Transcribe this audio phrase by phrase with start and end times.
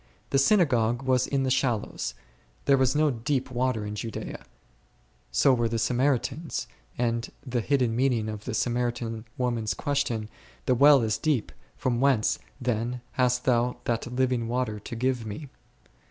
[0.31, 2.15] The synagogue was in the shallows,
[2.65, 4.45] there was no deep water in Judea;
[5.31, 6.65] so were the Samaritans,
[6.97, 10.27] and the hidden meaning of the Samaritan woman's question,
[10.65, 15.49] the well is deep, from whence then hast Thou that living water to give me